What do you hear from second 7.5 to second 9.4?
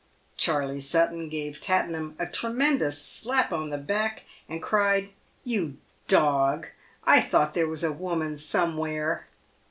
there was a woman somewhere!"